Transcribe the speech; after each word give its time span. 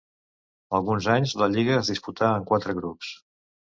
Alguns 0.77 1.09
anys 1.15 1.35
la 1.43 1.49
lliga 1.57 1.77
es 1.81 1.93
disputà 1.93 2.31
en 2.39 2.49
quatre 2.53 2.77
grups. 2.81 3.13